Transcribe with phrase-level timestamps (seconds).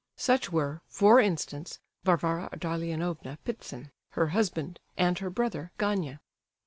[0.17, 6.19] Such were, for instance, Varvara Ardalionovna Ptitsin, her husband, and her brother, Gania.